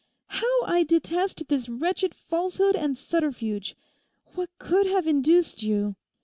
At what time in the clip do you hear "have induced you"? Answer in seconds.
4.87-5.95